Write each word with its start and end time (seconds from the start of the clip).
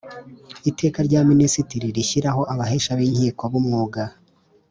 Iteka 0.69 0.99
rya 1.07 1.21
Minisitiri 1.31 1.85
rishyiraho 1.97 2.41
Abahesha 2.53 2.91
b’ 2.97 2.99
Inkiko 3.07 3.43
b 3.51 3.53
Umwuga 3.61 4.01